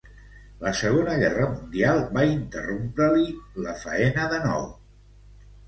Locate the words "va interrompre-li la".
2.17-3.79